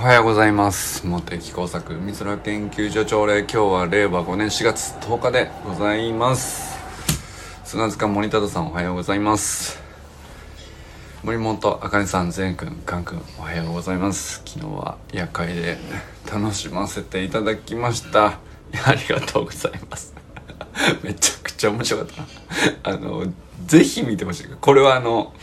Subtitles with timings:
[0.00, 1.06] はようございます。
[1.06, 6.78] 茂木工作美空研究所朝礼今日は令和5年4月10日でございます。
[7.64, 9.78] 砂塚森忠さんおはようございます。
[11.22, 14.40] 森本あかねさん善くんかんくんおはようございます。
[14.46, 15.76] 昨日は夜会で
[16.32, 18.38] 楽しませていただきました。
[18.86, 20.14] ありがとうございます。
[21.04, 22.06] めちゃくちゃ面白かっ
[22.82, 22.90] た。
[22.90, 23.26] あの
[23.66, 24.46] ぜひ見てほしい。
[24.62, 25.34] これはあの、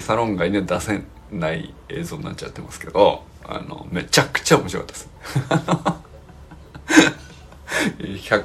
[0.00, 3.30] サロン外で出せない映像になっちゃってますけど。
[3.44, 5.08] あのめちゃくちゃ面白かったです。
[8.30, 8.44] 100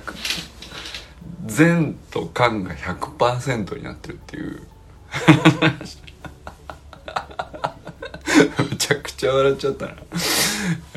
[1.46, 4.62] 善と感が100%になってるっていう。
[8.70, 9.94] めちゃくちゃ笑っちゃったな。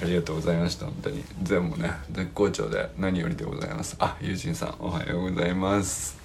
[0.02, 1.24] ありがとうございました本当に。
[1.42, 3.96] 全部ね絶好調で何よりでございます。
[3.98, 6.18] あ友人さんおはようございます。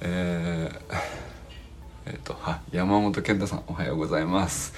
[0.00, 0.96] えー、
[2.06, 4.74] えー、とは山本健太さんおはようございます。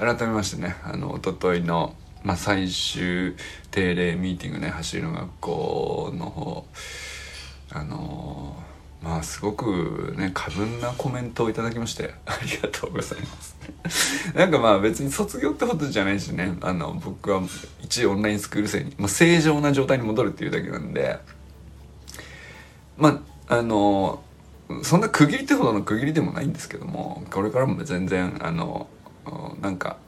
[0.00, 3.34] 改めましてねあの一昨日のまあ、最終
[3.70, 6.66] 定例ミーティングね走りの学校の方
[7.72, 8.56] あの、
[9.02, 13.56] まあすごくね過分なコメントをいただきましてありがとうございます。
[14.34, 17.40] なんかまあ別に卒業ってことじゃないしねあの僕は
[17.80, 21.18] 一オンラインスクール生に、まあ、正常な状態に戻るっていうだけなんで
[22.98, 24.22] まああの
[24.82, 28.88] そんな区切りってほどの区切りでもないんですけどもこれからも全然あの
[29.60, 29.98] なんか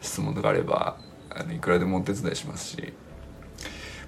[0.00, 0.96] 質問とかあれば
[1.30, 2.92] あのいくらでもお手伝いしますし。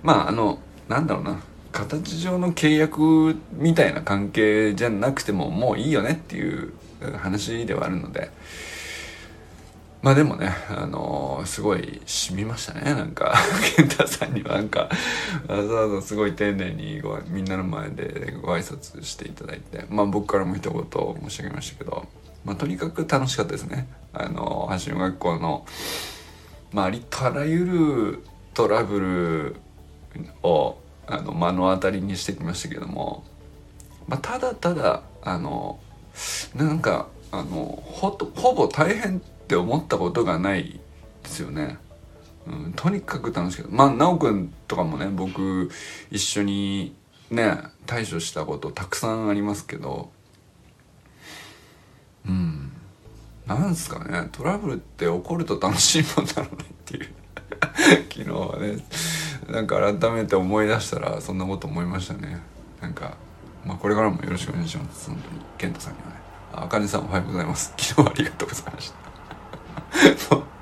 [0.03, 1.41] まああのなんだろうな。
[1.73, 6.73] 形上の契約みたいな関係じゃなくてももういいよねっていう
[7.19, 8.31] 話ではあるので。
[10.05, 13.35] まあでもね、あのー、すごい染みましたね、なんか、
[13.75, 14.91] 健太さんにはなんか、
[15.49, 22.07] わざわざすごい丁寧にごみんなの前でご挨拶していただいて、まあ僕からも一言申し上げましたけど、
[22.45, 23.89] まあとにかく楽しかったですね。
[24.15, 25.67] あの、橋の学校の、
[26.73, 29.57] まあありとあらゆるトラブル
[30.43, 33.25] を、あの、目の当たりにしてきましたけども、
[34.07, 35.79] まあただただ、あの、
[36.55, 40.81] なんか、あの、ほほぼ大変って思ったことがない
[41.23, 41.79] ですよね。
[42.47, 43.73] うん、とにかく楽しかった。
[43.75, 45.71] まあ、奈くんとかもね、僕、
[46.11, 46.95] 一緒に
[47.31, 50.11] ね、対処したことたくさんありますけど、
[52.27, 52.54] うん。
[53.47, 57.09] なんすかね、トラブルって起こると楽しいもんだろうねっていう
[58.11, 58.85] 昨日はね、
[59.51, 62.41] なんか改めて思い出したら、そんなこと思いましたね。
[62.81, 63.17] なんか、
[63.65, 65.09] まあ、これからもよろしくお願いします。
[65.09, 65.41] 本当に。
[65.59, 66.15] 健太さんにはね。
[66.53, 67.75] あかねさんおはようございます。
[67.77, 69.05] 昨日はありがとうございました。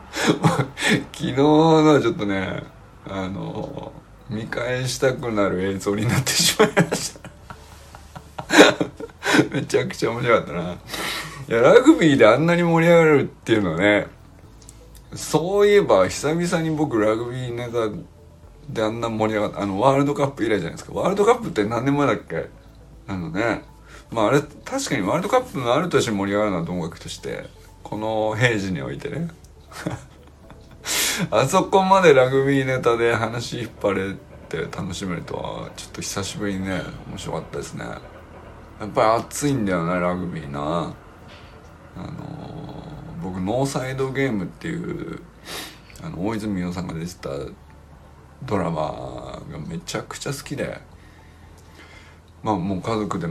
[1.13, 2.63] 昨日のはちょっとね
[3.07, 3.93] あの
[4.29, 7.31] 見返したくなる映像になってしまいました
[9.53, 10.77] めちゃくちゃ面白かったな
[11.53, 14.07] いやラグビーであんなに盛り上がるっていうのはね
[15.15, 17.95] そういえば久々に僕ラグビーネタ
[18.73, 20.95] であんな盛り上がっあのワールドカップ以来じゃないですか。
[20.95, 22.49] ワールドカップって何年前だっけ？
[23.07, 23.65] あのね。
[24.11, 27.45] まああれ確かにワールドカップのある年盛り上がるのはともかくとして
[27.83, 29.29] この平時においてね。
[31.31, 34.15] あそこまでラグビーネタで話引っ張れ
[34.49, 36.81] て楽しめるとはちょっと久しぶりにね
[37.11, 37.85] 面白かったですね。
[37.85, 40.95] やっぱり熱いんだよねラグビーな。
[41.97, 42.73] あの、
[43.23, 45.21] 僕ノーサイドゲームっていう
[46.03, 47.31] あの大泉洋さんが出てた
[48.45, 50.81] ドラマがめちゃくちゃ好きで
[52.43, 53.29] まあもう家族で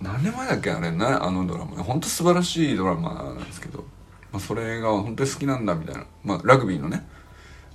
[0.00, 1.82] 何年前だっけあれねあのドラマ。
[1.84, 3.84] 本当素晴らしいドラマなんですけど、
[4.32, 7.06] まあ、それが本当に好きなんだみたいな、まあ、ラグビーのね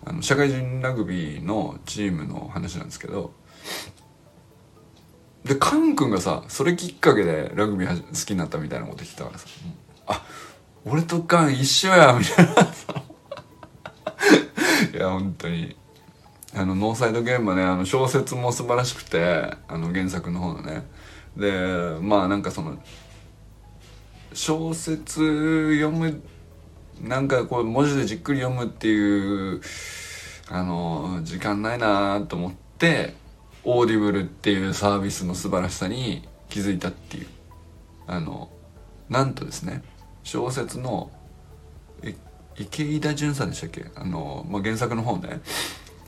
[0.04, 3.32] あの社会人ラグビーのチームの話なんですけど
[5.46, 9.48] でカン君がさそれきっかけでラグビー好きになったみたいなこと言ってたからさ
[10.08, 10.26] 「あ
[10.86, 12.54] 俺とカン一緒や」みたいな。
[14.94, 15.76] いや本当に。
[16.58, 20.88] あのノーサイドゲームはねあの小説も素晴らしくてあの原作の方のね。
[21.36, 21.52] で
[22.02, 22.78] まあなんかその
[24.34, 26.22] 小説読む
[27.02, 29.62] なんかこう文字でじっくり読むっていう
[30.48, 33.16] あの時間ないなと思って
[33.64, 37.28] Audible っていうサービスの素晴らしさに気づいたっていう
[38.08, 38.50] あの
[39.10, 39.84] なんとですね
[40.26, 41.12] 小説の
[42.58, 43.86] 池井田潤さんでしたっけ？
[43.96, 45.40] あの、まあ、原作の本ね。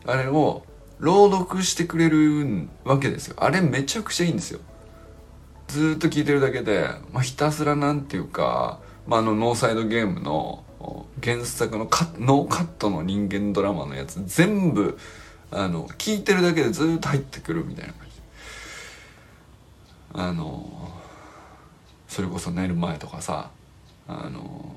[0.06, 0.64] あれを
[1.00, 3.36] 朗読してくれるわけですよ。
[3.38, 4.60] あれめちゃくちゃいいんですよ。
[5.68, 10.64] ずっと聞いてるだけで、まあ、ひたすらなんていうか、まあ、あのノーサイドゲームの
[11.22, 14.98] 原作のカノーカットの人間ドラマのやつ全部
[15.52, 18.22] あの聞いてるだけでずっと入ってくるみたいな感じ。
[20.14, 20.92] あの
[22.08, 23.52] それこそ寝る前とかさ
[24.08, 24.76] あの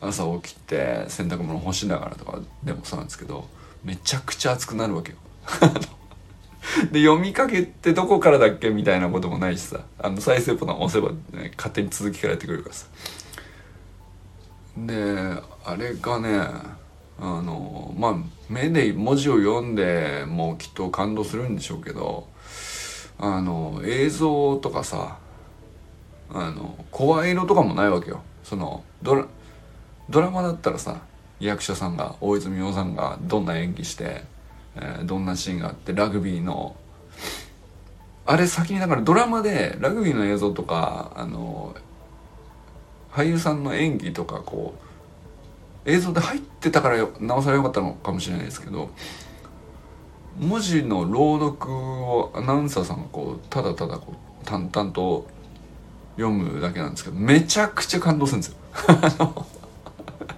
[0.00, 3.48] 朝起きて洗濯物干しながらとかでもそうなんですけど
[3.84, 5.18] めちゃくちゃ熱くなるわけよ。
[6.92, 9.80] で読みかけってどこからだっけみたいなこともないしさ。
[9.98, 12.86] あの再生ボタン押せば、ね、勝手に続きからやってくれるからさ。
[14.76, 16.38] であれがね
[17.20, 18.14] あのまあ
[18.48, 22.26] 目で文字を読んでもうきっと感動するんでしょうけど
[23.18, 25.18] あの映像とかさ
[26.32, 28.22] あの声色とかもないわけよ。
[28.52, 29.26] そのドラ
[30.10, 31.00] ドラマだったらさ
[31.40, 34.24] 役者さんが大泉洋さんがどんな演技して、
[34.76, 36.76] えー、どんなシーンがあってラグビーの
[38.26, 41.74] あれ先にだからドラマでラグビーの映像とかあの
[43.10, 44.74] 俳優さんの演技とかこ
[45.86, 48.90] う映像で入ってたからなおさら良かったのかもしれないですけど
[50.38, 55.26] 文字の朗読をアナウンサーさんがこうただただこう淡々と
[56.16, 58.50] 読むだけなんですけどめちゃくちゃ感動するんです
[59.18, 59.46] よ。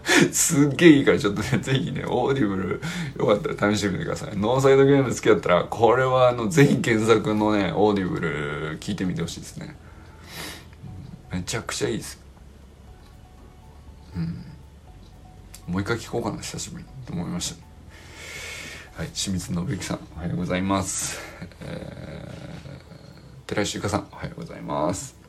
[0.32, 2.80] すっげえいいからちょっとね、ぜひね、オーディブル
[3.18, 4.36] よかったら試してみてください。
[4.36, 9.76] ノーサイドゲーム好きだったら、これはあの、ぜひ原作のね、 Audible 聞いてみてほしいですね。
[11.32, 12.20] めちゃくちゃいいです
[14.16, 14.44] うん。
[15.66, 16.90] もう一回聞こうかな、久しぶりに。
[17.06, 19.02] と思いました。
[19.02, 21.18] はい、清水信之さん、おはようございます。
[21.62, 25.23] えー、寺石ゆかさん、おはようございます。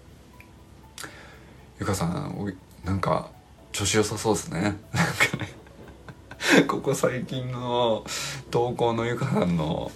[1.79, 3.29] ゆかさん、なんか、
[3.71, 4.77] 調子良さそうですね。
[6.67, 8.05] ここ最近の
[8.51, 9.91] 投稿のゆかさんの、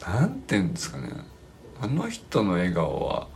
[0.00, 1.10] なんて言うんですかね。
[1.80, 3.28] あの人の笑顔は、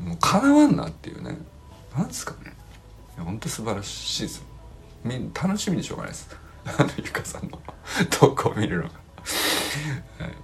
[0.00, 1.38] もう叶わんなっていうね。
[1.96, 2.52] なんですかね。
[3.16, 4.42] いや、本当素晴らしいです。
[5.04, 6.48] み楽しみでしょうがないです。
[6.78, 7.58] あのゆかさんの
[8.10, 10.34] 投稿を見るのがはい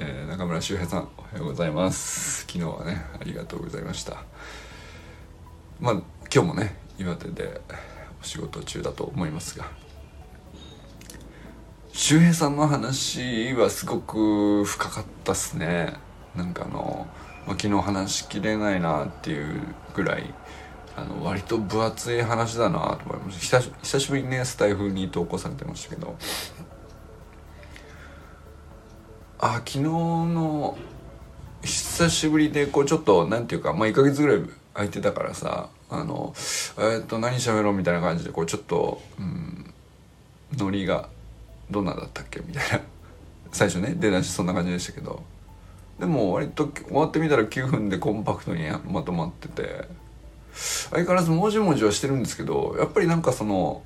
[0.00, 4.24] えー、中村修平さんおはようございます昨日はねありがとうございました
[5.80, 5.92] まあ
[6.32, 7.60] 今日もね岩手で
[8.20, 9.66] お仕事中だと思いますが。
[11.92, 15.94] 周平さんの話はすごく深かったっすね。
[16.36, 17.08] なんかあの、
[17.46, 19.62] まあ、昨日話しきれないなっていう
[19.94, 20.32] ぐらい
[20.96, 23.60] あの割と分厚い話だなと思いました。
[23.60, 26.16] 久しぶりにねスタイフに投稿されてましたけど。
[29.40, 30.76] あ昨日の
[31.62, 34.40] 久しぶりでこうちょっとなんていうかまあ1ヶ月ぐらい
[34.78, 36.32] 空いてたからさあの
[36.78, 39.74] えっと何喋ろうみたいな感じでこうちょっとうん
[40.56, 41.08] ノリが
[41.68, 42.40] どんなだったっけ？
[42.40, 42.80] みたいな。
[43.50, 45.22] 最初ね出だしそんな感じでしたけど。
[45.98, 49.88] でも割と終わってみたら9分でコンパクトにまとまってて。
[50.54, 53.82] 相変わらずもじもじはしてるんですけどやっぱりなんかその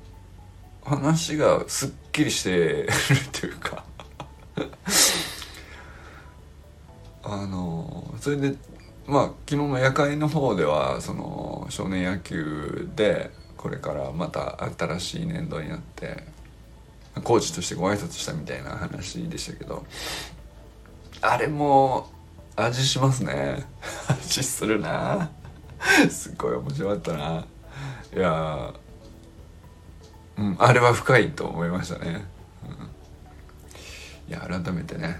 [0.83, 2.89] 話がすっきりしてる
[3.31, 3.83] というか。
[7.23, 8.55] あのそれで
[9.07, 16.23] まあ昨日の夜会の方ではその少年野球でこれからまた新しい年度になって
[17.23, 19.85] コーチとしてご挨拶したみたいな話でしたけど
[21.21, 22.09] あれも
[22.55, 23.65] 味しますね。
[24.09, 25.31] 味するな。
[26.09, 27.45] すごい面白かったな。
[28.15, 28.73] いや
[30.37, 32.25] うんあれは深いと思いましたね、
[34.27, 35.19] うん、いや改めてね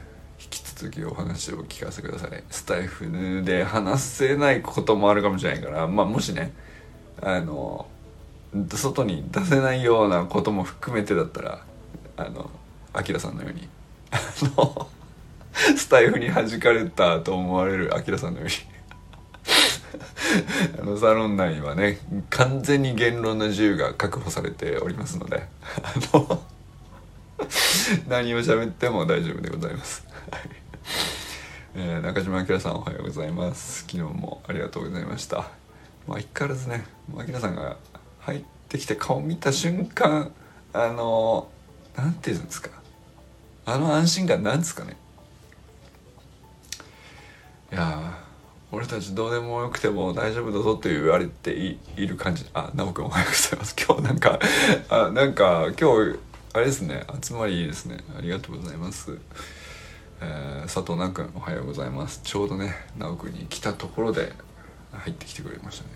[0.73, 6.51] 引き続きお話を聞かせてくださいスタイフで話せないこともあるかもしれないからまあもしね
[7.21, 7.87] あの
[8.73, 11.63] 外に出せないようなことも含めてだったら
[12.17, 12.49] あの
[12.91, 13.67] アキラさんのように
[14.11, 14.19] あ
[14.57, 14.87] の
[15.77, 18.53] スタイフに弾かれたと思われるアキラさんのように
[20.81, 21.99] あのサロン内はね
[22.29, 25.43] 完全に言論の自由が確保されておりますので
[25.83, 26.41] あの
[28.07, 30.05] 何を喋っても大丈夫でございます。
[30.31, 30.62] はい
[31.75, 33.81] えー、中島明さんおはようございます。
[33.81, 35.37] 昨日もありがとうございました。
[36.07, 37.77] まあ相変わらずね明さんが
[38.19, 40.31] 入ってきて顔見た瞬間
[40.73, 41.49] あの
[41.95, 42.69] 何て言うんですか。
[43.65, 44.97] あの安心感なんですかね。
[47.71, 48.19] いや
[48.71, 52.45] 俺たちどうでもよくても大丈夫だぞって言われている感じ。
[52.53, 53.75] あ直くんおはようございます。
[53.75, 54.39] 今日なんか
[54.89, 56.19] あなんか今日
[56.53, 57.97] あれですね集まりいいですね。
[58.17, 59.17] ありがとうございます。
[60.25, 62.21] えー、佐藤奈くんおはようございます。
[62.23, 64.31] ちょうどね直くんに来たところで
[64.93, 65.89] 入ってきてくれましたね。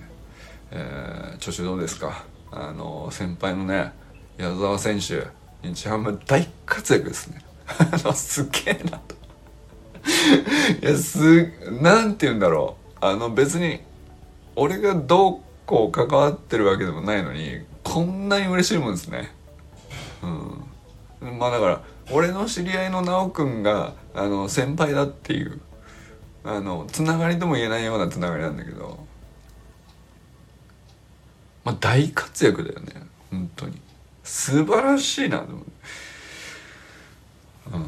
[0.71, 2.25] えー、調子どうですか？
[2.51, 3.93] あの先輩のね
[4.37, 5.27] 矢沢選手
[5.65, 7.41] 日ハム大活躍ですね。
[8.13, 9.15] すげえなと。
[10.81, 11.45] いやす
[11.81, 12.97] なんて言うんだろう。
[12.99, 13.79] あの別に
[14.57, 19.31] 俺がどうこう関わってるわけでもないのにこんなに嬉しいもんですね。
[21.21, 21.39] うん。
[21.39, 25.59] まあだから俺の知り合いの奈くんがあの先輩だっていう
[26.43, 29.05] あのつながりとも言えないようなつながりなんだけど
[31.67, 32.93] まあ、大活躍だよね
[33.29, 33.77] 本当に。
[34.23, 35.63] 素晴らしいなと思う、
[37.73, 37.85] うん、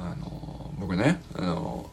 [0.00, 1.90] あの僕ねあの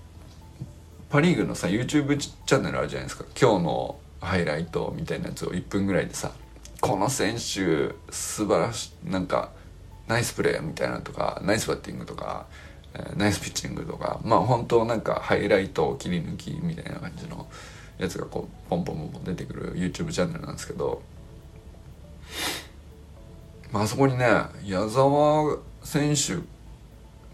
[1.09, 3.25] パ・リーグのさ YouTube チャンネルあるじゃないですか。
[3.39, 6.31] 今日のハイライトみたいなやつを1分ぐらいでさ
[6.79, 9.49] この選手素晴らしいなんか
[10.09, 12.47] ナイスプレーみたいなとかナイスバッティングとか、
[13.15, 17.47] ナイスピッチングとかまあ本当なんかハイライト切り抜きみたいな感じの
[17.99, 21.01] やつがこうポンポンポンポン出てくる YouTube チャンネルなんですけど、
[23.71, 24.25] まあそこにね
[24.65, 26.43] 矢沢選手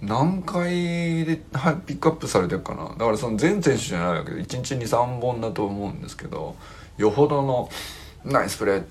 [0.02, 2.90] 何回で、ピックアップされてるかな。
[2.90, 6.58] だからその全選手じゃないわけで1日に3本だと思うんですけど
[6.98, 7.70] よほどの
[8.26, 8.84] ナイスプレー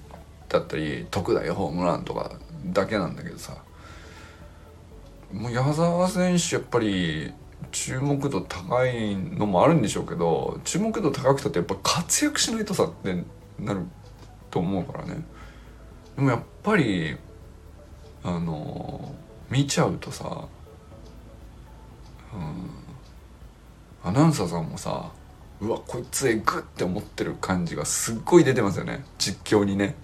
[0.48, 2.32] だったり特大ホームランとか
[2.64, 3.58] だけなんだけどさ。
[5.34, 7.32] もう矢沢選手やっぱり
[7.72, 13.24] 注目度高いのもあるんでしょうけど注目度高くたってやっぱ活躍しないとさって
[13.58, 13.80] なる
[14.50, 15.24] と思うからね。
[16.14, 17.16] でもやっぱり
[18.22, 19.12] あの
[19.50, 20.46] 見ちゃうとさ、
[22.32, 25.10] うん、アナウンサーさんもさ
[25.60, 29.04] うわこいつえぐって思ってる感じがすっごい出てますよね。
[29.18, 29.96] 実況にね。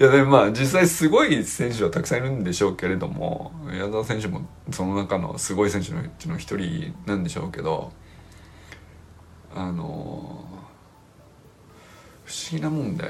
[0.00, 7.92] いやでもまあ実際すごい選手はたくさんいるんでしょうけれども矢沢選手もその中のすごい選手のうちの一人なんでしょうけど
[9.54, 10.44] あの
[12.24, 13.04] 不思議なもんで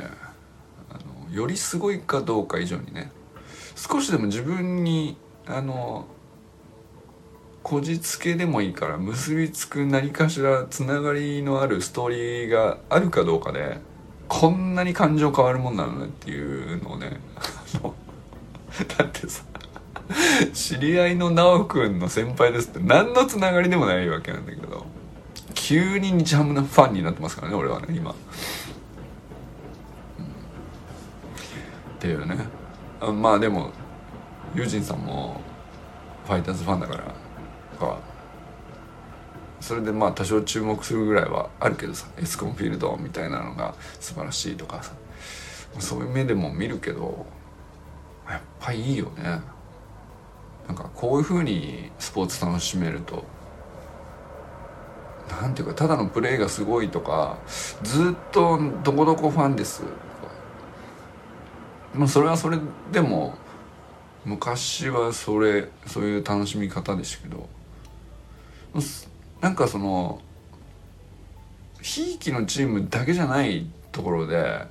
[0.90, 3.12] あのよりすごいかどうか以上にね
[3.76, 6.06] 少しでも自分にあの
[7.62, 13.78] こじつけでもいいから結びつく何かしらつながりのあるストーリーがあるかどうかで
[14.32, 17.20] こんなに感情変わるもんなのねっていうのをね
[18.96, 19.44] だってさ
[20.54, 24.86] 知り合いの直くんの先輩ですって何のつながりでもないわけなんだけど
[25.52, 28.12] 急に日ハムのファンになってますからね俺はね今、
[30.18, 30.28] うん、っ
[32.00, 32.38] ていうね。
[33.02, 33.70] あまあでも
[34.54, 35.42] ユージンさんも
[36.24, 37.04] ファイターズファンだから
[37.78, 37.98] か
[39.62, 44.92] それでまあ多少注目するぐらいはあるけどさエスコンフィールドみたいなのが素晴らしいとかさ
[45.78, 47.24] そういう目でも見るけど
[48.28, 49.40] やっぱいいよね。
[50.66, 53.24] なんかこういうふうにスポーツ楽しめると
[55.30, 57.38] なんていうかただのプレーがすごいとか
[57.82, 59.80] ずっとどこどこファンです。
[59.80, 59.92] とか
[61.94, 62.58] まあそれはそれ
[62.90, 63.34] でも
[64.24, 67.48] 昔はそれそういう楽しみ方でしたけど
[69.42, 70.20] なんかその
[71.82, 74.64] ひいきのチームだけじゃないところで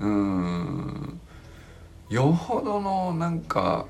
[0.00, 1.20] うん
[2.10, 3.86] よほどのなんか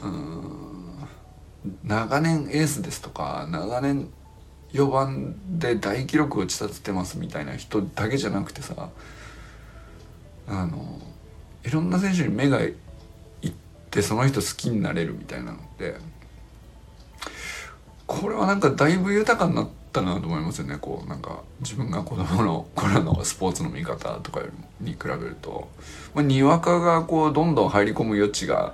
[0.00, 1.06] うん
[1.84, 4.08] 長年エースですとか長年
[4.72, 8.88] 4番で大記録を打ち立ててますみたいな人だけじゃなくてさ
[10.46, 10.98] あの
[11.62, 12.70] いろんな選手に目がい
[13.46, 13.52] っ
[13.90, 15.96] てその人好きになれるみたいなのって
[18.08, 20.78] これはなんかだいぶ豊かになったなと思いますよね。
[20.80, 24.40] こうなんか自分が子供の 頃のスポーツの見方とか
[24.80, 25.68] に比べると、
[26.14, 28.72] まあ、にわかがこうどんどん入り込む余地が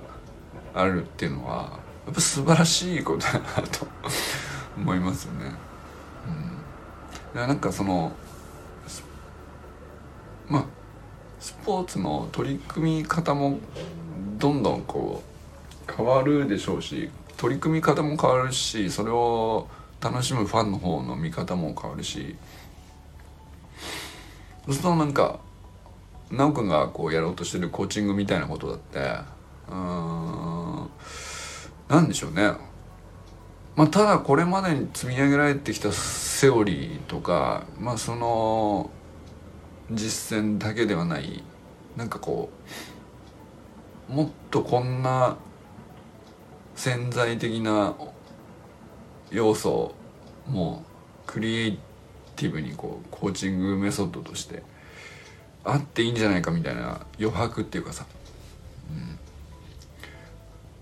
[0.73, 3.85] あるっていうのはやっぱ素晴らしいことだなと
[4.77, 5.51] 思いますよね。
[7.33, 8.13] うん、なんかその
[10.47, 10.65] まあ
[11.41, 13.59] スポーツの取り組み方も
[14.37, 15.21] どんどんこ
[15.89, 19.67] う変わるでしょうし取り組み方も変わるしそれを
[20.01, 22.35] 楽しむファンの方の見方も変わるし。
[24.65, 25.39] そうするとなんか
[26.31, 28.99] 奈くんがこうやろうとしてるコーチングみたいなことだって
[29.69, 30.89] うん
[31.87, 32.53] なんでしょうね。
[33.75, 38.89] まあただこれまでに積み上げられてきたセオリーとかまあその
[39.91, 41.43] 実践だけではない。
[41.95, 42.49] なんかこ
[44.09, 45.37] うもっとこんな
[46.75, 47.95] 潜在的な
[49.31, 49.93] 要素
[50.47, 50.83] も
[51.25, 51.79] クリエイ
[52.35, 54.63] ティブにこうコーチングメソッドとして
[55.63, 58.05] あっていいんじゃないかみたいな余白っていうかさ、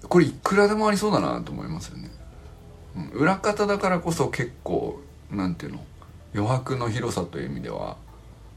[0.01, 2.09] うん、これいくらでもありそうだなと思いますよね、
[2.97, 4.99] うん、裏方だからこそ結構
[5.31, 5.83] なんていうの
[6.35, 7.97] 余白の広さという意味では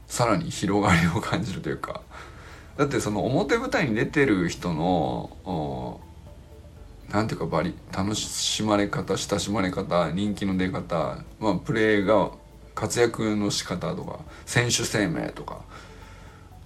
[0.07, 2.01] さらに広がりを感じるというか。
[2.77, 5.99] だってその表舞台に出てる人の
[7.17, 12.29] なんていうかバリ楽しまれ方親しまれ方人気の出方、まあ、プレーが
[12.75, 15.61] 活躍の仕方とか選手生命とか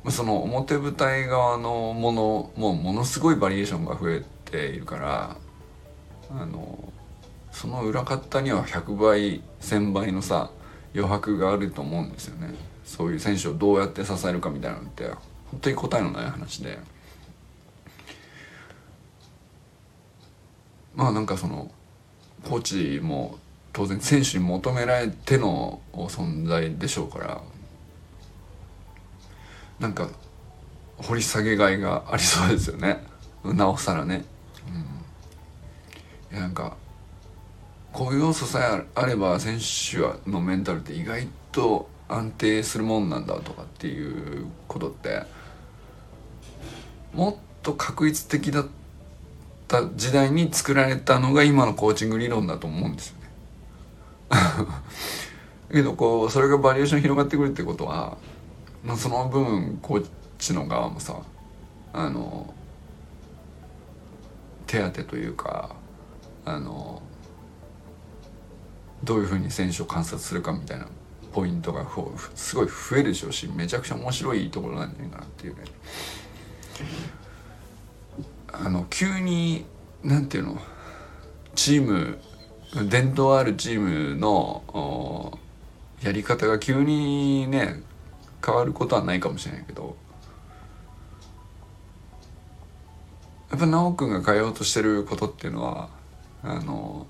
[0.03, 5.37] まその表舞台側のものもものすごいバリエーションが増えているから
[6.37, 6.91] あの
[7.53, 10.51] その裏方には100倍1000倍のさ
[10.93, 12.53] 余白があると思うんですよね。
[12.83, 15.05] そういう選手をどうやって支えるかみたいなのって
[15.49, 16.77] 本当に答えのない話で。
[20.95, 21.71] まあなんかその
[22.47, 22.61] コー
[22.97, 23.37] チも
[23.73, 27.41] 当然選手に求められての存在でしょうから
[29.79, 30.09] なんか
[30.97, 33.03] 掘り下げがいがありそうですよね。
[33.43, 34.23] なおさらね、
[36.31, 36.77] うん、いやなんか
[37.91, 45.23] こういう要素さえあれば選手のメンタルって意外と安定するもんなんだとかっていうことって
[47.13, 48.69] もっと確率的だった
[49.71, 53.29] た時代に作られたのが今のコーチング理論だと思うんですよね。
[55.71, 58.17] けどこうそれがバリエーション広がってくるってことは、
[58.83, 60.05] まあ、その分コー
[60.37, 61.15] チの側もさ
[61.93, 62.53] あの
[64.67, 65.73] 手当というか
[66.43, 67.01] あの
[69.03, 70.87] どういうふうに選手を観察するかみたいな
[71.31, 71.85] ポイントが
[72.35, 75.61] すごい増えるでしょうしめちゃくちゃ面白いところなんじゃないかなっていうね
[78.53, 79.65] あの急に
[80.03, 80.61] なんていうの？
[81.53, 82.17] チーム
[82.89, 85.37] 伝統あるチームの
[86.01, 87.81] やり方が急にね
[88.43, 89.97] 変わることはないかもしれないけど
[93.49, 95.89] やっぱ修くんが変えようとしてることっていうのは
[96.41, 97.05] あの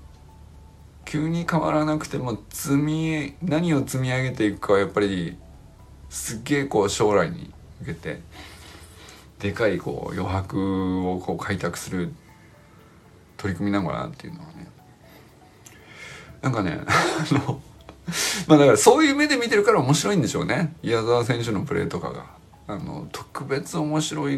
[1.04, 5.36] 急に変わらなくても積み何を積み上げていくかはやっぱり
[6.10, 8.20] すっげえこう将来に向けて。
[9.42, 12.12] でかいこう余白をこう開拓する
[13.36, 14.68] 取り組みなのかなっていうのはね。
[16.40, 17.60] なんかね あの
[18.46, 20.74] まあだからそういう目で見てるから面白いんでしょうね。
[20.82, 22.40] 矢沢選手のプレーとかが。
[22.68, 24.28] あの特別面白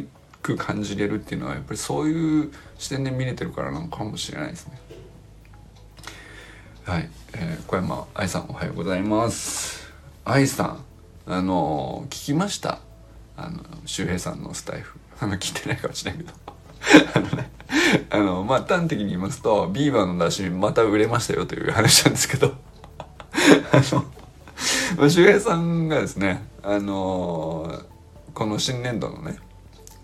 [0.43, 4.81] く感じれるっていうのはやっぱりそういう視点で見れてるからなのかもしれないですね。
[6.85, 9.93] はい、えー、小山愛さんおはようございます。
[10.25, 10.85] 愛さん
[11.27, 12.81] あの聞きました？
[13.37, 14.99] あの周平さんのスタイフ。
[15.21, 16.33] あの聞いてないかもしれないけど。
[17.15, 17.51] あのね
[18.11, 22.55] あのまあ端的に言いますとビーバーの出しまた売れましたよという話なんですけど。
[23.73, 24.05] あの、
[24.97, 27.83] まあ、周平さんがですねあの
[28.33, 29.39] この新年度のね、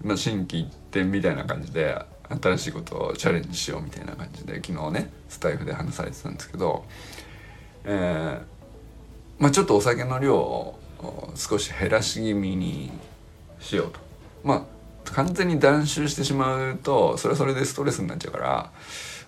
[0.03, 1.97] まあ、新規一点みたいな感じで
[2.41, 6.85] 新しいことをチャレンジしようみたいな感じで昨日ねスタイフで話されてたんですけど、
[7.85, 10.79] えー、まあ、ちょっとお酒の量を
[11.35, 12.93] 少し減らし気味に
[13.61, 14.01] しようと。
[14.45, 14.81] まあ
[15.13, 18.71] 完全に断酒してしまうとそれはそれでストレスになっちゃうから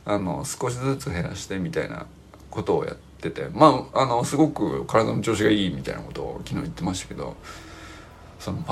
[0.05, 2.07] あの少しずつ減らしてみたいな
[2.51, 7.37] ことをやっててまああのすごく体の調子がいいみたいなことを昨日言ってましたけど
[8.39, 8.65] その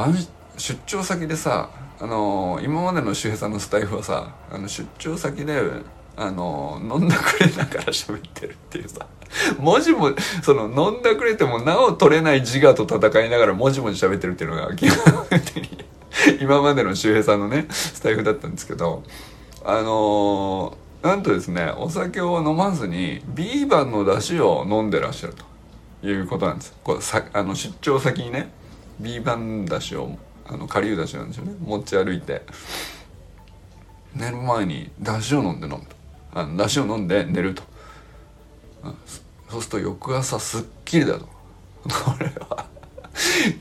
[0.57, 1.71] 出張先でさ
[2.01, 5.61] あの今までの周平さんのスタイフはさあの出張先で
[6.21, 9.07] あの飲んだくれながら喋ってるっていうさ。
[9.59, 10.11] 文字も
[10.43, 15.85] その飲んだくれてもなお取れない自我と戦いながらもじもじ喋ってるっていうのが基本的に
[16.43, 19.03] 今までの周平さんのねスタイフだったんですけど
[19.65, 25.35] あのー、なんとですねお酒を飲まずにビーバンの出汁を飲んでらっしゃる
[26.03, 26.75] ということなんです。
[26.85, 28.53] これさあの出張先にね
[28.99, 31.55] ビーバン出汁をあの顆粒だしなんですよね。
[31.65, 32.43] 持ち歩いて
[34.15, 36.00] 寝る前にだしを飲んで飲むと。
[36.33, 37.63] あのだしを飲んで寝ると。
[39.49, 41.27] そうすると翌朝すっきりだと。
[41.85, 42.67] これは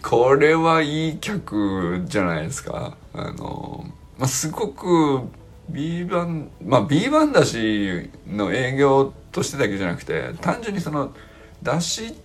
[0.02, 2.96] これはいい客じゃないですか。
[3.14, 3.86] あの、
[4.18, 5.22] まあ、すごく
[5.70, 11.14] B 版まあ B 版だしの営業としてだけじゃなくて単純にその
[11.62, 12.16] だし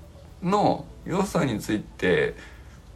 [0.42, 2.34] の良さについて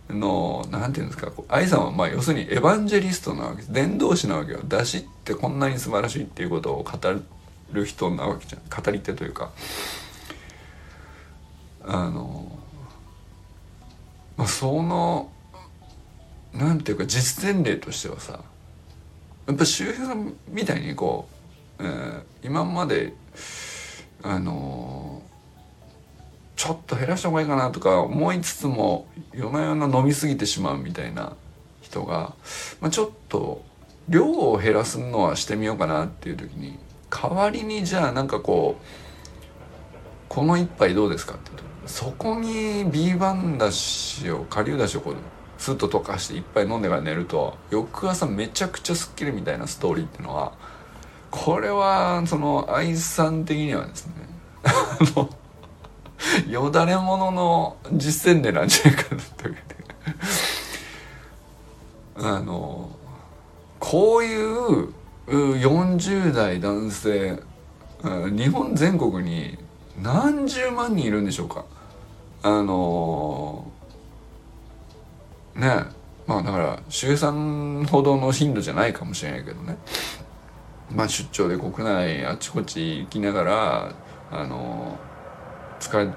[0.08, 3.72] のなんていうんですか愛さんはまあ要するにエヴァンジェリストなわけです。
[3.72, 4.60] 伝道師なわけよ。
[4.64, 7.22] 出しってこんなに素晴らしいっていうことを語っ
[7.72, 8.82] る人なわけじゃん。
[8.82, 9.50] 語り手というか。
[11.84, 12.58] あの、
[14.36, 15.30] まあ、その
[16.52, 18.40] なんていうか実践例としてはさ
[19.46, 21.28] やっぱ周平さんみたいにこ
[21.78, 23.14] う、えー、今まで
[24.22, 25.22] あの
[26.56, 31.34] ちょっと減らした方がいいかなとか思いつつも夜な夜な飲み過ぎてしまうみたいな
[31.80, 32.34] 人が、
[32.80, 33.64] まあ、ちょっと
[34.08, 36.78] 量を減らすのはしてみようかなっていう時に
[37.10, 38.84] 代わりにじゃあなんかこう
[40.28, 41.50] この一杯どうですかって
[41.86, 45.14] そこにビーバンだしを顆粒だしをこう
[45.56, 50.52] スッと溶かして一杯飲んでから寝ると翌朝めちゃくちゃすっきりみたいなストーリーっていうのは
[51.30, 54.12] これはその愛さん的にはですね
[54.64, 55.30] あの
[56.48, 59.56] よだれものの実践例なんじゃないかなという。
[62.20, 62.90] あの
[63.78, 64.92] こういう
[65.28, 67.42] 40代男性
[68.02, 69.58] 日本全国に
[70.00, 71.64] 何十万人いるんでしょうか。
[72.42, 73.70] あの、
[75.54, 75.84] ね
[76.26, 79.76] まあだから周さんほどの頻度じゃないかもしれないけどね。
[80.90, 83.92] まあ出張で国内あちこち行きながら
[84.30, 86.10] あのー、疲れ、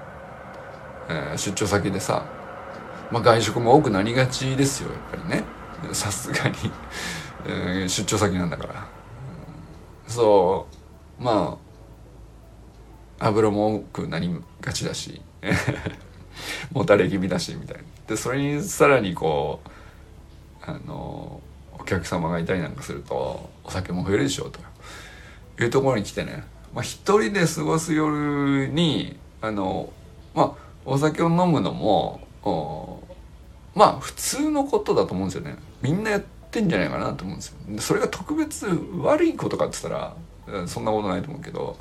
[1.08, 2.24] えー、出張先でさ、
[3.10, 5.44] まあ、外食も多くなりがちですよやっぱりね。
[5.92, 6.54] さすがに、
[7.88, 8.86] 出張先なんだから、
[10.12, 10.66] そ
[11.20, 11.58] うま
[13.20, 15.22] あ油も多くなりがちだし
[16.72, 17.82] もたれ気味だしみたいな。
[18.08, 19.68] でそれにさらにこう
[20.64, 21.40] あの
[21.78, 24.60] お客様がいたりなんかするとお酒も増えるでしょうと。
[25.60, 26.44] いうところに来てね、
[26.74, 29.92] まあ、一人で過ごす夜にあの
[30.34, 32.20] まあお酒を飲むのも
[33.74, 35.56] まあ普通のことだと思うんですよね。
[35.80, 36.22] みんなやっ
[36.52, 37.54] てんじゃないかなと思うんですよ。
[37.80, 38.66] それが特別
[39.00, 41.76] 悪いことかって言ったらそんなことないと思うけど。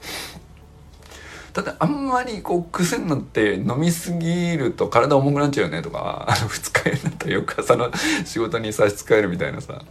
[1.53, 7.91] ただあんまりこう癖になって飲みすぎると体重くなっちゃうよねとかあの二日酔になったら翌朝の
[8.23, 9.81] 仕事に差し支えるみたいなさ、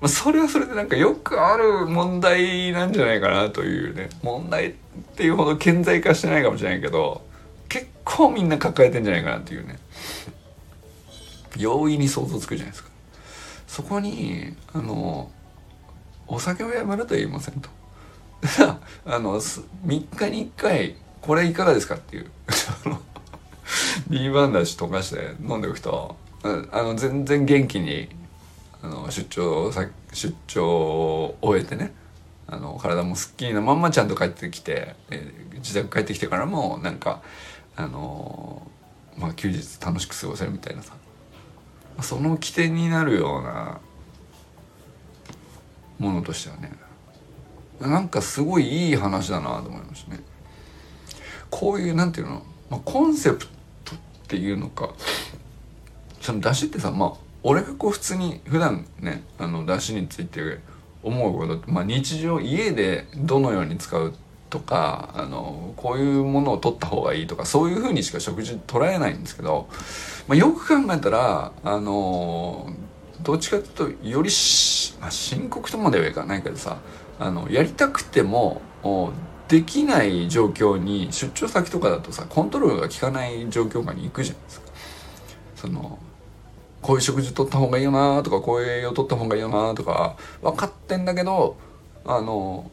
[0.00, 4.08] ま、それはそれでなんかよくある問題なんじゃないかなというね。
[4.22, 4.72] 問題っ
[5.14, 7.20] ていうほど顕在化してないかもしれないけど
[7.68, 9.78] 結構みんな抱えてんじゃないかなっていうね。
[11.58, 12.91] 容易に想像つくじゃないですか。
[13.72, 15.30] そこにあの
[16.26, 17.70] お酒をやめると言いませんと。
[19.06, 22.30] あの3日に1回これいかがですかっていう
[24.10, 28.10] ビーバンダシ溶かして飲んでおくとあの全然元気に
[28.82, 31.94] あの出張さ出張を終えてね
[32.48, 37.22] あの体もすっきりなまんまちゃんと帰ってきて、えー、自宅帰ってきてからもなんか
[37.76, 40.92] あのー、まあ休日楽しく過ごせるみたいなさ
[42.00, 43.80] その起点になるような
[45.98, 46.72] ものとしてはね
[47.80, 50.20] なんかすごいいい話だなと思いましたね。
[51.50, 53.46] こういうなんていうの、まあ、コンセプ
[53.84, 54.94] トっていうのか
[56.20, 60.58] その出汁ってさまあ俺がこう普通に普段ねあの出汁について
[61.02, 64.14] 思うことって、まあ、日常家でどのように使う
[64.52, 69.66] とかあのこういうものを取った方がいいとかそういうふうにしか食事捉えないんですけど、
[70.28, 72.70] まあ、よく考えたらあの
[73.22, 74.28] どっちかっていうとより
[75.00, 76.76] まあ、深刻とまではいかないけどさ
[77.18, 78.60] あのやりたくても
[79.48, 84.66] できない状況に出張先とかだとさコントロールが効かない状況下に行くじゃないですか。
[85.56, 85.98] その
[86.82, 91.56] こういう食事取った方がいいよなとかこういう栄養取った方がいいよなとか分かってんだけど
[92.04, 92.70] あの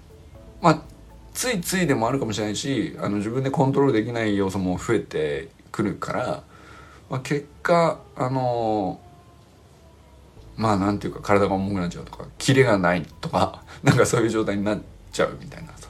[1.40, 6.44] ついついでもあるかもしれないしあの自分でコントロールできない要素も増えてくるから、
[7.10, 9.00] まあ、結果あの
[10.58, 14.82] まあなんていうか体が重くなっちゃうとかキレがないとか なんかそういう状態になっ
[15.14, 15.88] ちゃうみたいなさ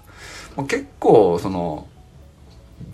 [0.55, 1.87] もう結構その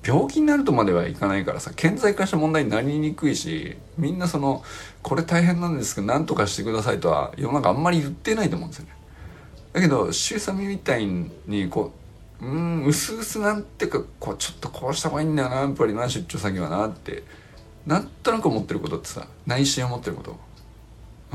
[0.01, 4.63] 病気になるとまではいかないからさ顕在化した問題になりにくいしみんなその
[5.01, 8.91] これ大変なんですけど何とかしてくださいとは世の中あんまり言ってないと思うんですよね。
[9.73, 12.04] だけど周さみみたいにこう
[12.41, 17.23] うんうすうすなんていうかこうちょっとこうした方がいいんだよなやっぱりな出張先はなって。
[17.85, 20.35] なんとなく思ってることってさ内心思ってること。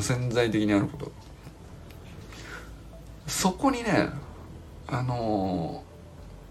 [0.00, 1.12] 潜在的にあること。
[3.26, 4.08] そこにね
[4.88, 5.84] あの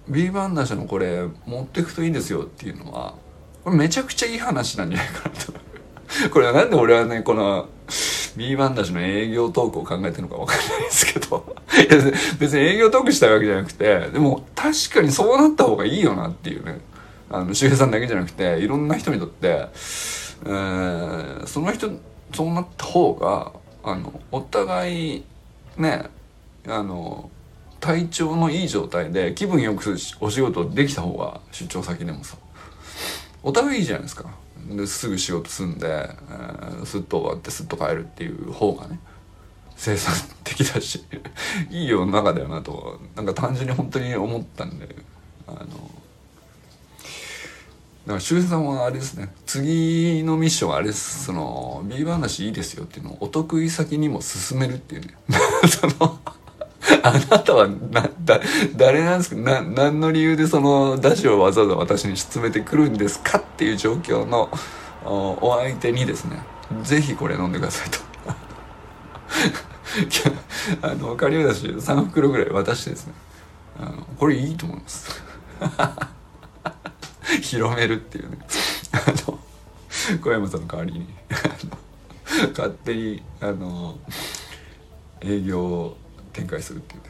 [0.10, 3.16] ー、ビーバンダ社のこれ持っていくといいんですよっていうのは
[3.66, 5.54] これめちゃくちゃいい話なんじゃないかなと。
[6.32, 7.68] これはなんで俺はねこの
[8.40, 11.56] B バンダシの営業トークを考えてるのか分かんないですけど。
[12.40, 16.80] 別に営業トークしたいわけじゃなくてでも確かにそうなった方がいいよなっていうね。
[17.30, 19.68] あの周平さんだけじゃなくていろんな人にとって、
[20.46, 21.92] えー、その人
[22.34, 23.52] そうなった方が
[23.84, 25.24] あのお互い
[25.78, 26.06] ね
[26.68, 27.30] あの
[27.80, 32.38] 体調のいい状態で気分よくお仕事できた方が出張先でもさ
[33.44, 34.26] お互いいいじゃないですか。
[34.76, 39.00] ですぐ仕事済んで、えー、スッと終わってスッと帰るっていう方がね
[39.76, 41.04] 生産的だし
[41.72, 44.96] いい世の中だよなとなんか単純に本当に思ったんで
[45.48, 45.60] あの
[48.10, 55.16] だから周平さんはあれですね次のミッションはあれですその B 話いいですよっていうのをお得意先にも進めるっていうね。
[55.70, 56.20] その
[57.04, 58.40] あなたはなだ
[58.76, 59.42] 誰なんですか？
[59.42, 63.38] な何の理由でその出汁をわざわざ私に進めてくるんですか？
[63.38, 64.50] っていう状況の
[65.06, 66.42] お相手にですね
[66.84, 68.00] 是非これ飲んでくださいと。
[70.88, 73.14] あの顆粒だし3袋ぐらい渡してですね
[73.80, 75.24] あのこれいいと思います。
[77.42, 78.38] 広めるっていうね。
[78.94, 78.98] あ
[79.32, 79.40] の
[80.22, 81.08] 小山さんの代わりに
[82.52, 83.98] 勝手にあの
[85.22, 85.98] 営業を
[86.34, 87.10] 展開するっていうね。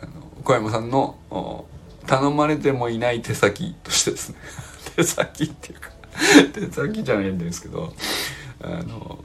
[0.00, 1.66] あの小山さんの
[2.06, 4.36] 頼まれてもいない手先としてですね。
[4.96, 5.90] 手先っていうか
[6.52, 7.92] でさっきじゃないんですけど
[8.60, 9.24] あの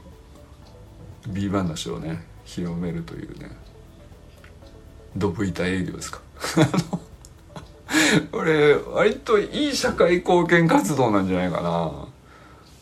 [1.28, 3.50] B 話をね広めるというね
[5.16, 6.20] ドブ板営業ですか。
[8.32, 11.92] これ割といい社会貢献活動なんじゃないかな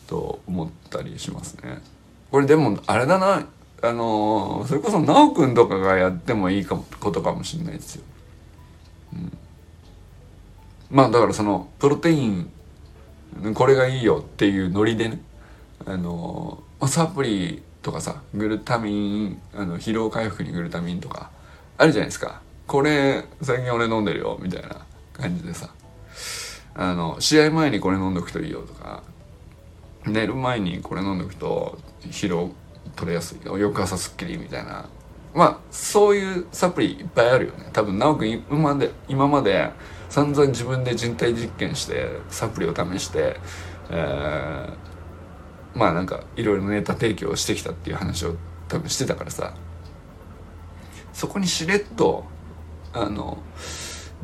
[0.07, 1.81] と思ったりしますね。
[2.31, 3.45] これでもあれだな
[3.83, 8.03] あのそれこそ奈くんとかがやってもいいかもことかもしれないですよ、
[9.13, 9.37] うん、
[10.89, 12.49] まあだからそのプロテイン
[13.53, 15.19] これがいいよっていうノリでね
[15.85, 21.29] あのサプリとかさグルタミンあの疲労回復にグルタミンとか
[21.77, 22.41] あるじゃないですか。
[22.65, 25.69] これ最近俺飲んでるよみたいな感じでさ
[26.73, 29.03] あの試合前にこれ飲んどくといいよとか
[30.05, 32.51] 寝る前にこれ飲んどくと疲労
[32.95, 33.45] 取れやすい。
[33.45, 34.89] よ翌朝すっきりみたいな。
[35.33, 37.69] まあそういうサプリいっぱいあるよね。
[37.73, 39.71] 多分直くん今まで今まで
[40.09, 43.37] 散々自分で人体実験してサプリを試して、
[43.89, 48.35] えー、まあなんかいろいろネタ提供してきたっていう話を
[48.67, 49.53] 多分してたからさ。
[51.13, 52.25] そこにしれっと
[52.91, 53.37] あの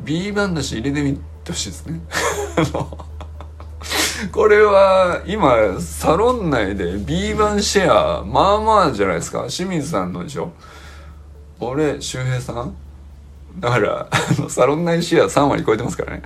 [0.00, 2.00] B 版だし入れてみてほしいですね。
[4.32, 9.46] これは今サロン内で B 版シェアまあまあじゃないですか。
[9.48, 10.52] 清水さんのでしょ。
[11.58, 12.74] 俺周平さん？
[13.58, 16.22] だからあのサロン内シェア3割超えてますからね。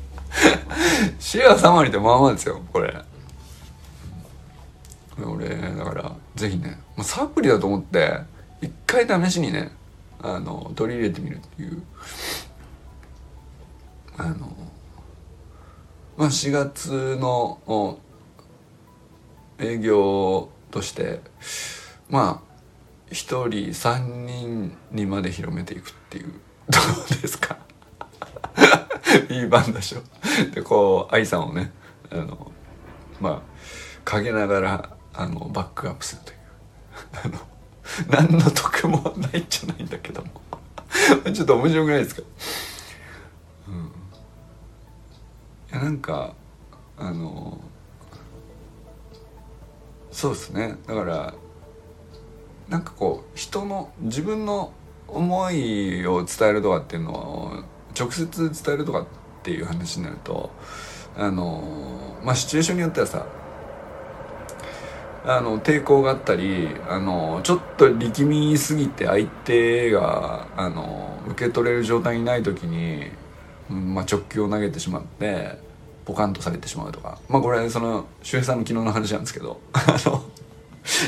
[1.20, 2.94] シェア3割ってまあまあですよこれ。
[5.24, 8.18] 俺だからぜひねサプリだと思って
[8.60, 9.70] 一回試しにね
[10.22, 11.82] あの取り入れてみるっていう。
[14.18, 14.52] あの
[16.16, 17.98] まあ4月の
[19.58, 21.20] 営業として
[22.10, 22.52] まあ
[23.10, 26.32] 1人3人にまで広めていくっていう
[26.68, 26.78] ど
[27.18, 27.58] うですか？
[29.28, 30.00] いい番でしょ。
[30.54, 31.72] でこう愛さんをね
[32.10, 32.50] あの
[33.20, 33.40] まあ
[34.04, 36.38] 陰ながらあのバックアップするという。
[37.24, 37.38] あの
[38.28, 40.28] 何の得もないじゃないんだけども。
[41.32, 42.22] ちょっと面白くないですか？
[45.72, 46.34] やなんか
[46.98, 47.58] あの
[50.10, 50.76] そうですね。
[50.86, 51.34] だから
[52.68, 54.72] なんかこう人の自分の
[55.08, 57.64] 思いを伝えるとかっていうのを
[57.98, 59.06] 直接伝えるとかっ
[59.42, 60.50] ていう話になると
[61.16, 61.62] あの
[62.22, 63.26] まあシチュエーションによってはさ
[65.24, 73.10] あの抵抗があったりあのちょっと力みすぎて相手があの受け取れる状態にない時に、
[73.72, 75.58] まあ、直球を投げてしまって
[76.04, 77.18] ポカンとされてしまうとか。
[77.28, 80.24] まあこれその周平さんの昨日の話なんですけどあの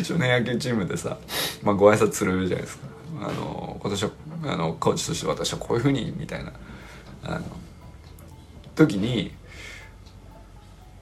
[0.02, 1.18] 少年野球チームでさ、
[1.62, 2.86] まあ、ご挨拶するじゃないですか。
[3.20, 4.10] あの今年は
[4.46, 6.52] あのコーチとして私はこういうふうにみたいな。
[7.24, 7.44] あの
[8.74, 9.32] 時に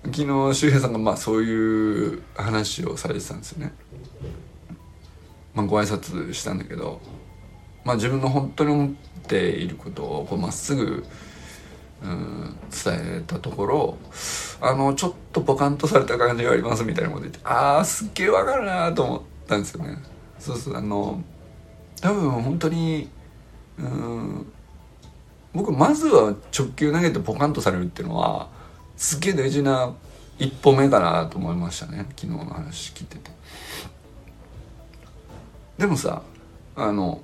[0.05, 3.72] 昨日周平さんがまあそういう話をされてたんですよね。
[5.55, 7.01] まあ、ご挨拶したんだけど、
[7.85, 8.90] まあ、自分の本当に思っ
[9.29, 11.05] ていることをまっすぐ、
[12.03, 13.99] うん、伝えたところ
[14.61, 19.99] あのちょっとポカンとされた感じがありますみたいなこと言ってああすっげえわかるなと思ったんですよね。
[20.38, 21.23] そうそうあの
[22.01, 23.09] 多分本当に
[23.79, 24.53] うん
[25.55, 28.49] 僕まずは直球投げてポカンとされるっていうのは
[28.97, 29.95] すっげえ大事な
[30.38, 33.31] 一歩目かなと思いましたね昨日の話聞いてて
[35.79, 36.23] でもさ
[36.75, 37.21] あの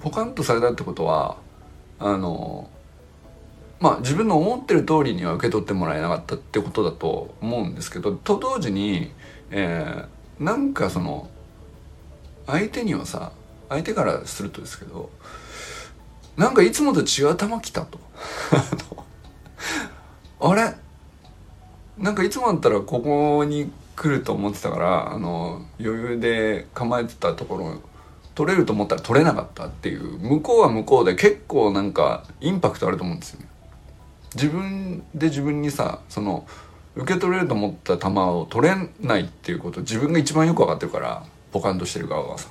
[0.00, 1.36] ポカンとされたってことは
[1.98, 2.68] あの
[3.82, 9.10] まあ自分の思ってる通りには受け取ってもらえなかったってことだと思うんですけどと同時に、
[9.50, 11.28] えー、なんかその
[12.46, 13.32] 相手にはさ
[13.68, 15.10] 相手からするとですけど
[16.36, 17.98] なんかいつもと違う球来たと
[20.40, 20.74] あれ？
[21.98, 27.80] なんかいつもだったらここに来ると思ってたからあの余裕で構えてたところ
[28.36, 33.51] 取れると思ったら取れなかったっていう向こうは向こうで結構なんかインパクトあると思うんですよね。
[34.34, 36.46] 自分で自分にさその
[36.94, 42.50] 受け取れると思った球を取れないっていうこと自分が一番よく分かってるからポカンとしてる側はさ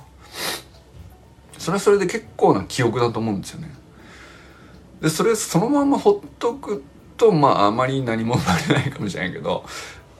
[1.58, 3.72] それはそれで結構な記憶だと思うんですよね。
[5.00, 6.82] でそれそのままほっとく
[7.16, 9.64] とまああまり何も生まれないかもしれないけど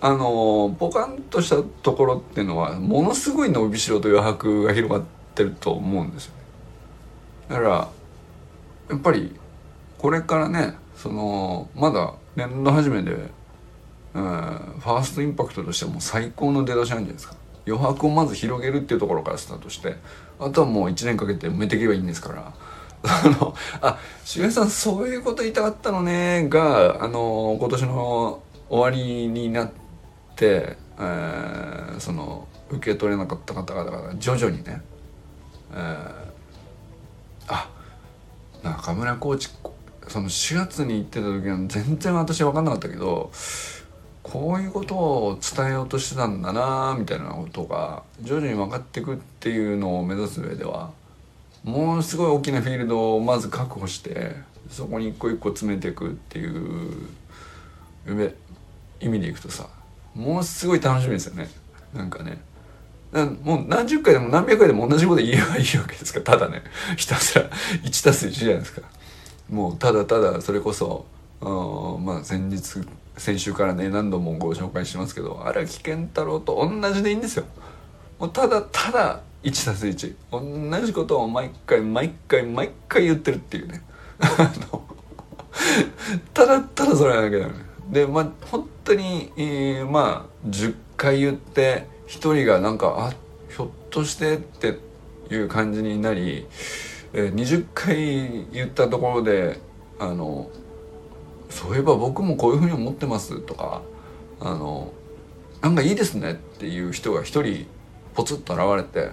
[0.01, 5.03] あのポカンとしたところっていうのはものすごい伸びしろと余白が広がっ
[5.35, 6.43] てると思うんですよね。
[7.49, 7.69] だから
[8.91, 9.35] やっぱり
[9.99, 13.23] これからねそのまだ年度初めで、うん、
[14.15, 17.35] ファーストインパクトとしてはもう最高の出だしなんじゃないですか。
[17.67, 19.97] 余白をまず広げるっていうところからスタートして
[20.39, 22.53] あとはもう1年かけて埋めていけばいいんですから。
[23.05, 29.71] あの、あ、しげさんそういうこと言いたかったのね、が、あの、今年の終わりになっ
[30.37, 34.81] て、えー、その受け取れなかった方々が徐々にね、
[35.73, 36.13] えー、
[37.49, 37.69] あ
[38.63, 39.49] 中村コーチ
[40.09, 43.31] その4月に行ってた時は全然私分かんなかったけど
[44.23, 50.91] こういうことを伝えようとしてたんだなみたいなことが徐々に分かってくっていうのを目指す上では
[51.65, 54.37] ものすごい大きなフィールドをまず確保して
[54.71, 57.09] そこに一個一個詰めていくっていう
[59.01, 59.69] 意味でいくとさ
[60.15, 61.49] ものすごい楽しみですよね。
[61.95, 62.39] なんかね。
[63.43, 66.63] もう何十回でも何百回でも同じこと言えばいいわけですからただね。
[66.97, 67.49] ひたすら
[67.83, 68.83] 1たす1じゃないですか。
[69.53, 71.05] もうただただそれこそ
[71.43, 72.81] まあ先日
[73.19, 77.45] 先週からね何度もご紹介しますけど荒木健太郎と同じでいいんですよ。
[78.19, 80.41] もうただただ1たす1同
[80.87, 83.83] じことを毎回毎回毎回言ってるっていうね。
[86.33, 87.55] ただただそれだけだよね。
[87.91, 93.13] でまあ本当に、えー、まあ10回言って1人がなんかあ
[93.55, 94.79] ひょっとしてって
[95.29, 96.47] いう感じになり、
[97.15, 99.61] えー、20回言ったところで
[99.99, 100.51] あの
[101.51, 103.83] そういえば僕もこういうふうに思ってますとか
[104.41, 104.93] あの
[105.61, 107.67] なんかいいですねっていう人が一人
[108.15, 109.13] ポツッと現れて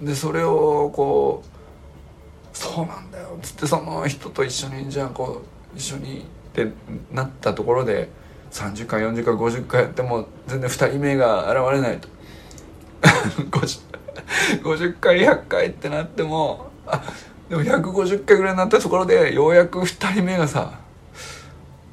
[0.00, 5.42] でそれをこうそうなんだよっつってその人と一緒にじゃあこ
[5.74, 6.68] う一緒にって
[7.10, 8.08] なったところで
[8.50, 12.08] 30回40回50回やっても全然2人目が現れないと。
[13.50, 13.80] 50,
[14.62, 16.71] 50回100回ってなっても
[17.48, 20.80] でも150回ぐらいになったところでようやく2人目がさ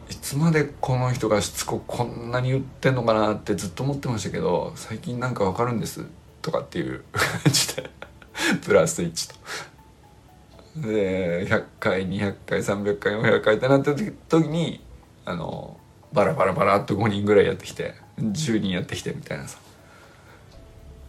[0.09, 6.05] いつまでこの人がしつこくこんなに言ってんのかなってずっと思ってましたけど最近なんかわかるんです？
[6.41, 7.89] とかっていう 感じで
[8.63, 9.39] プラス1と。
[10.87, 14.83] で100回200回300回400回ってなった時に
[15.25, 15.77] あの
[16.13, 19.57] バラバラバラっと5人ぐらいやってきて10人やってきてみたいなさ。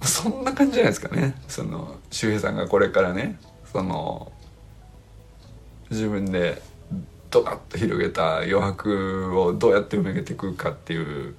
[0.02, 1.34] そんな感じじゃないですかね。
[1.46, 3.38] その周平さんがこれからね
[3.72, 4.32] その
[5.90, 6.60] 自分で
[7.30, 11.34] ドカッと広げた余白をどうやって埋めていくかっていう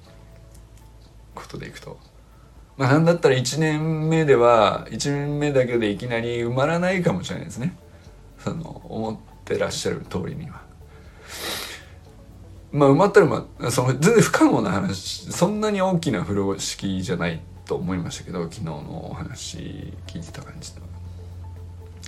[1.34, 1.98] ことでいくと。
[2.78, 7.76] まあ、なんだったら1年目では1年目だけでいきなり埋まらないかもしれないですね
[8.38, 10.62] その思ってらっしゃる通りには。
[12.72, 20.91] まあ埋まったら、まあ、その全然不可能な話そんなに大きな風呂敷じゃないと思いましたけど昨日のお話聞いてた感じでは。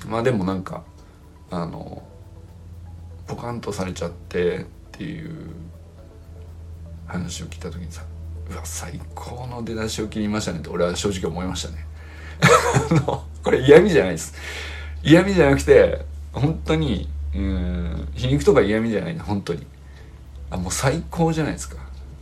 [0.08, 0.82] まあでもなんか
[1.50, 2.02] あの
[3.26, 5.50] ポカンとされちゃってっていう
[7.06, 8.02] 話を聞いた時にさ
[8.50, 11.86] うわ最高の出だしを切りましたねって俺は正直思いましたね。
[13.42, 14.34] これ嫌味じゃないです。
[15.02, 19.66] 嫌味じゃなくて本当にうん皮肉とか嫌味じゃないね本当に。
[20.50, 21.76] あもう最高じゃないですか。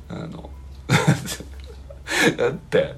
[0.09, 0.51] あの
[2.37, 2.94] だって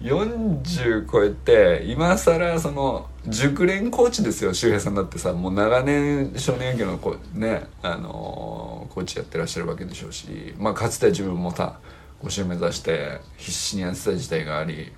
[0.00, 11.78] 40超えて今更その熟練コーチですよ周平さんだってさもう長年少年野球のこねあのコーチやってらっしゃるわけでしょうしまあかつて自分もさ
[12.22, 14.92] 5週目指して必死にやってた時代があり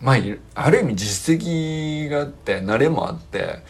[0.00, 0.16] まあ
[0.54, 3.62] ある意味実績があって慣れもあって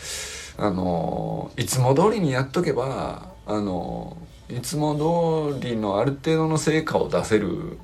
[0.56, 4.16] あのいつも通りにやっとけばあの
[4.50, 7.78] いつも通りのある程度の成果を出せる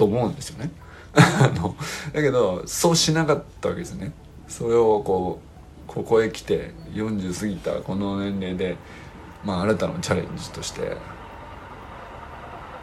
[0.00, 0.70] と思うんですよね。
[1.12, 1.76] あの
[2.14, 4.12] だけどそうしなかったわけですね。
[4.48, 5.40] それをこ
[5.86, 8.76] うここへ来て40過ぎたこの年齢で、
[9.44, 10.96] まあ、新たなチャレンジとして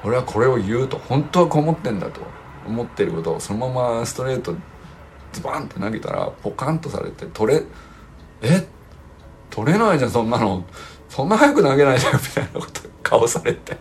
[0.03, 2.21] 俺はこれを言うと本当はこう思ってんだと
[2.67, 4.53] 思ってることをそのままストレート
[5.31, 7.63] ズバンって投げたらポカンとされて取れ
[8.43, 8.67] え？
[9.49, 10.63] 取れないじゃんそんなの
[11.09, 13.77] そんな早く投げないじゃんみたいなこと顔されて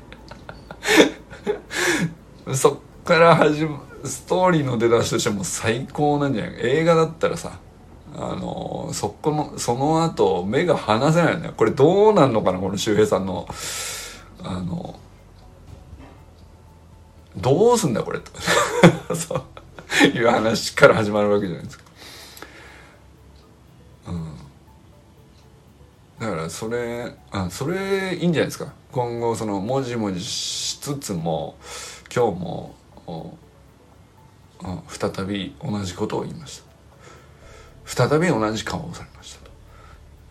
[2.54, 6.54] そっ から始まストーリーの出だしとしても最高なんじゃない？
[6.60, 7.58] 映画だったらさ
[8.14, 12.58] あのそこのその後目が離せないんだよこれどうなんのかな？
[12.58, 13.48] この周平さんの
[14.42, 14.98] あの
[17.36, 18.20] どうすんだこれ？
[18.20, 18.30] と
[19.14, 19.42] そう。
[20.06, 21.84] いう話から始まるわけじゃないですか。
[24.08, 24.24] うん、
[26.18, 28.72] だからそれあそれいいんじゃないですか。
[28.92, 31.56] 今後そのもじもじしつつも
[32.14, 32.74] 今日も
[34.88, 36.62] 再び同じことを言いまし
[37.84, 38.08] た。
[38.08, 39.40] 再び同じ顔をされました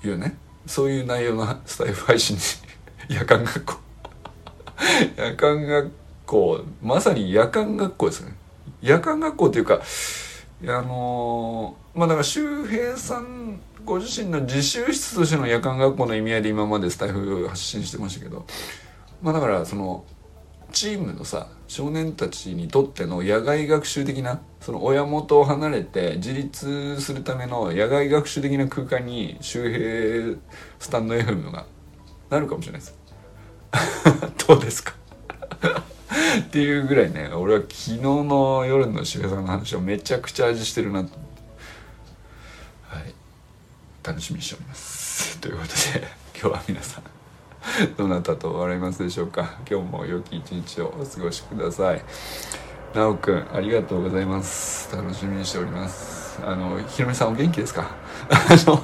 [0.01, 0.37] というね。
[0.65, 2.41] そういう内容のスタイフ配信に
[3.15, 3.73] 夜間学校。
[5.15, 5.91] 夜間学
[6.25, 8.35] 校まさに夜間学校ですね。
[8.81, 9.81] 夜間学校っていうか
[10.63, 18.45] あのー、まあだから周平さんご自身の自習室としての夜間学校の意味合いで今までスタイフ発信してましたけど
[19.21, 20.03] まあだからその
[20.71, 30.37] チームのさ少年たちにとっての野外学習的なその親元を離れて自立するための野外学習的な空間に周平
[30.79, 31.65] スタンド FM が
[32.29, 32.97] なるかもしれないです。
[34.47, 34.93] どうですか？
[36.39, 41.11] っていうぐらいね俺は昨日の夜の周平さんの話をめちゃくちゃ味してるなと。
[42.83, 43.13] はい。
[44.03, 45.37] 楽しみにしております。
[45.41, 45.67] ということ
[45.99, 46.07] で
[46.39, 47.14] 今日は皆さん
[47.97, 49.55] どなたと笑いますでしょうか？
[49.69, 52.01] 今日も良き一日をお過ごしください。
[52.93, 54.95] なおくんありがとうございます。
[54.95, 56.39] 楽しみにしております。
[56.45, 57.91] あのひろみさんお元気ですか？
[58.29, 58.35] あ
[58.69, 58.77] の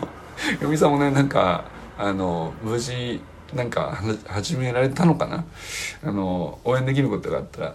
[0.57, 1.65] ひろみさんもねなんか
[1.97, 3.21] あの無事
[3.53, 5.43] なんか始められたのかな？
[6.03, 7.73] あの応援できることがあったらい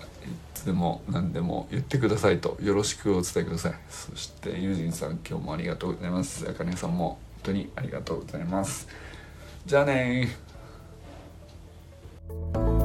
[0.55, 3.75] つでも何でも言ってくださいとよろしくお伝えください。
[3.89, 6.47] そしてユージンさん今日もありがとうございます。
[6.49, 8.89] あかねさんも本当にありがとうございます。
[9.67, 10.37] じゃあね
[12.29, 12.76] you